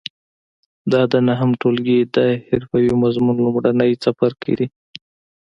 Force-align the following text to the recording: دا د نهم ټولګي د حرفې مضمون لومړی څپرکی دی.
دا 0.91 1.01
د 1.11 1.13
نهم 1.29 1.49
ټولګي 1.61 1.99
د 2.15 2.17
حرفې 2.47 2.85
مضمون 3.03 3.37
لومړی 3.45 3.91
څپرکی 4.03 4.53
دی. 4.59 4.67